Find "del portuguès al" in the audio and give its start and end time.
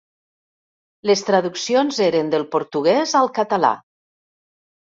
2.33-3.31